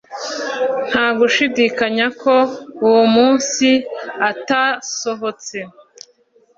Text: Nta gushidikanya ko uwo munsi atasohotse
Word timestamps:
Nta 0.89 1.07
gushidikanya 1.17 2.07
ko 2.21 2.35
uwo 2.87 3.03
munsi 3.15 3.67
atasohotse 4.29 5.57